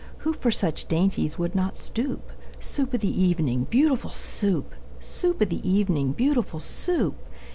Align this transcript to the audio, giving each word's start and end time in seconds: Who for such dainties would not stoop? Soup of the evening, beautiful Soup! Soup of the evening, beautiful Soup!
Who 0.25 0.33
for 0.33 0.49
such 0.49 0.87
dainties 0.87 1.37
would 1.37 1.53
not 1.53 1.75
stoop? 1.77 2.31
Soup 2.59 2.91
of 2.95 3.01
the 3.01 3.21
evening, 3.21 3.65
beautiful 3.65 4.09
Soup! 4.09 4.73
Soup 4.99 5.39
of 5.41 5.49
the 5.49 5.69
evening, 5.69 6.13
beautiful 6.13 6.59
Soup! 6.59 7.19